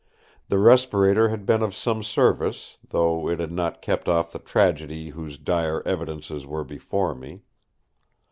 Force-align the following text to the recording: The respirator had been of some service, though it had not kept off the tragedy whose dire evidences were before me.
The 0.47 0.57
respirator 0.57 1.29
had 1.29 1.45
been 1.45 1.61
of 1.61 1.75
some 1.75 2.01
service, 2.01 2.79
though 2.89 3.29
it 3.29 3.39
had 3.39 3.51
not 3.51 3.83
kept 3.83 4.09
off 4.09 4.31
the 4.31 4.39
tragedy 4.39 5.09
whose 5.11 5.37
dire 5.37 5.83
evidences 5.85 6.43
were 6.47 6.63
before 6.63 7.13
me. 7.13 7.43